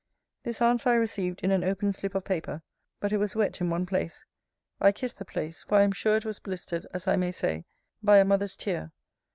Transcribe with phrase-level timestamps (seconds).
[0.41, 2.63] This answer I received in an open slip of paper;
[2.99, 4.25] but it was wet in one place.
[4.79, 7.65] I kissed the place; for I am sure it was blistered, as I may say,
[8.01, 8.93] by a mother's tear!